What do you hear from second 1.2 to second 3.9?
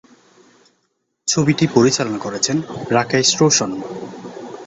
ছবিটি পরিচালনা করেছেন রাকেশ রোশন।